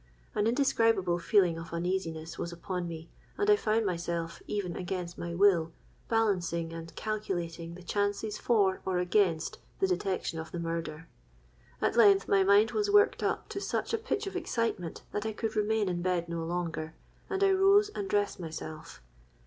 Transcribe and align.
An 0.33 0.47
indescribable 0.47 1.19
feeling 1.19 1.59
of 1.59 1.71
uneasiness 1.71 2.39
was 2.39 2.51
upon 2.51 2.87
me, 2.87 3.11
and 3.37 3.47
I 3.51 3.55
found 3.55 3.85
myself, 3.85 4.41
even 4.47 4.75
against 4.75 5.15
my 5.15 5.35
will, 5.35 5.73
balancing 6.09 6.73
and 6.73 6.91
calculating 6.95 7.75
the 7.75 7.83
chances 7.83 8.39
for 8.39 8.81
or 8.83 8.97
against 8.97 9.59
the 9.79 9.85
detection 9.85 10.39
of 10.39 10.51
the 10.51 10.57
murder. 10.59 11.07
At 11.83 11.95
length 11.95 12.27
my 12.27 12.43
mind 12.43 12.71
was 12.71 12.89
worked 12.89 13.21
up 13.21 13.47
to 13.49 13.61
such 13.61 13.93
a 13.93 13.97
pitch 13.99 14.25
of 14.25 14.35
excitement 14.35 15.03
that 15.11 15.23
I 15.27 15.33
could 15.33 15.55
remain 15.55 15.87
in 15.87 16.01
bed 16.01 16.27
no 16.27 16.43
longer; 16.45 16.95
and 17.29 17.43
I 17.43 17.51
rose 17.51 17.89
and 17.89 18.09
dressed 18.09 18.39
myself. 18.39 19.03